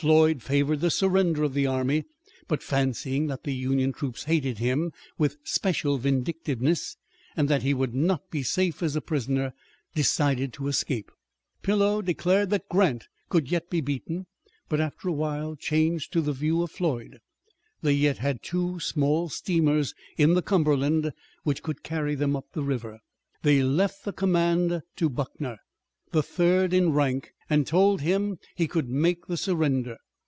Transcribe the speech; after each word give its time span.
Floyd 0.00 0.42
favored 0.42 0.80
the 0.80 0.90
surrender 0.90 1.42
of 1.42 1.52
the 1.52 1.66
army, 1.66 2.06
but 2.48 2.62
fancying 2.62 3.26
that 3.26 3.44
the 3.44 3.52
Union 3.52 3.92
troops 3.92 4.24
hated 4.24 4.56
him 4.56 4.94
with 5.18 5.36
special 5.44 5.98
vindictiveness, 5.98 6.96
and 7.36 7.50
that 7.50 7.62
he 7.62 7.74
would 7.74 7.94
not 7.94 8.30
be 8.30 8.42
safe 8.42 8.82
as 8.82 8.96
a 8.96 9.02
prisoner, 9.02 9.52
decided 9.94 10.54
to 10.54 10.68
escape. 10.68 11.10
Pillow 11.60 12.00
declared 12.00 12.48
that 12.48 12.66
Grant 12.70 13.08
could 13.28 13.50
yet 13.50 13.68
be 13.68 13.82
beaten, 13.82 14.24
but 14.70 14.80
after 14.80 15.06
a 15.08 15.12
while 15.12 15.54
changed 15.54 16.14
to 16.14 16.22
the 16.22 16.32
view 16.32 16.62
of 16.62 16.70
Floyd. 16.70 17.18
They 17.82 17.92
yet 17.92 18.16
had 18.16 18.42
two 18.42 18.80
small 18.80 19.28
steamers 19.28 19.92
in 20.16 20.32
the 20.32 20.40
Cumberland 20.40 21.12
which 21.42 21.62
could 21.62 21.82
carry 21.82 22.14
them 22.14 22.34
up 22.36 22.52
the 22.54 22.62
river. 22.62 23.00
They 23.42 23.62
left 23.62 24.06
the 24.06 24.14
command 24.14 24.80
to 24.96 25.10
Buckner, 25.10 25.58
the 26.12 26.22
third 26.24 26.72
in 26.72 26.90
rank, 26.92 27.32
and 27.48 27.66
told 27.68 28.00
him 28.00 28.36
he 28.56 28.66
could 28.68 28.88
make 28.88 29.26
the 29.26 29.36
surrender. 29.36 29.96